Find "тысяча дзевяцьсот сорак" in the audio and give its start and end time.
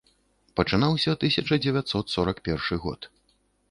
1.25-2.37